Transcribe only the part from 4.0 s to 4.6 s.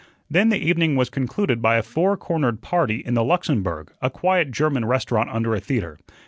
a quiet